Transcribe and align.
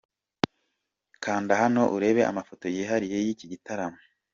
Kanda 1.23 1.53
hano 1.61 1.81
urebe 1.95 2.21
amafoto 2.31 2.65
yihariye 2.75 3.17
y’iki 3.25 3.45
gitaramo. 3.51 3.99